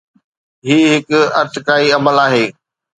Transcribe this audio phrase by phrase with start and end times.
[0.67, 1.09] هي هڪ
[1.41, 2.45] ارتقائي عمل آهي.